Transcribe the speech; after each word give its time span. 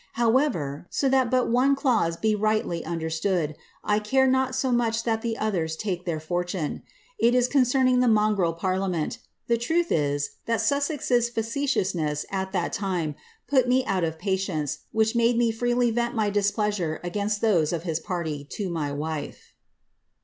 How 0.13 0.31
ner, 0.31 0.87
so 0.89 1.07
that 1.09 1.29
but 1.29 1.47
one 1.51 1.75
clause 1.75 2.17
be 2.17 2.33
rightly 2.33 2.83
understood, 2.83 3.55
I 3.83 3.99
care 3.99 4.25
not 4.25 4.49
much 4.73 4.95
so. 4.95 5.05
Aat 5.11 5.21
the 5.21 5.37
others 5.37 5.75
take 5.75 6.05
their 6.05 6.19
fortune. 6.19 6.81
It 7.19 7.35
is 7.35 7.47
concerning 7.47 7.99
the 7.99 8.07
mongrel 8.07 8.55
parlia: 8.55 8.95
ant: 8.95 9.17
the 9.45 9.59
truth 9.59 9.91
is, 9.91 10.31
that 10.47 10.59
Sussez^s 10.59 11.31
factiousness, 11.31 12.25
at 12.31 12.51
that 12.51 12.73
time, 12.73 13.13
put 13.45 13.67
me 13.69 13.85
out 13.85 14.03
«f 14.03 14.17
patience, 14.17 14.79
which 14.91 15.15
made 15.15 15.37
me 15.37 15.51
freely 15.51 15.91
vent 15.91 16.15
my 16.15 16.31
displeasure 16.31 16.99
against 17.03 17.39
those 17.41 17.71
of 17.71 17.87
Im 17.87 17.95
party 18.03 18.43
to 18.43 18.71
my 18.71 18.91
wife." 18.91 19.53